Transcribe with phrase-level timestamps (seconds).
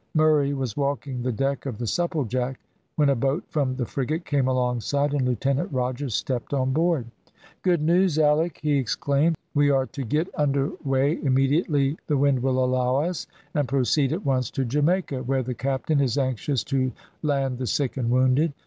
[0.15, 2.55] Murray was walking the deck of the Supplejack,
[2.95, 7.05] when a boat from the frigate came alongside, and Lieutenant Rogers stepped on board.
[7.61, 9.35] "Good news, Alick!" he exclaimed.
[9.53, 14.25] "We are to get under weigh immediately the wind will allow us, and proceed at
[14.25, 16.91] once to Jamaica, where the captain is anxious to
[17.21, 18.53] land the sick and wounded.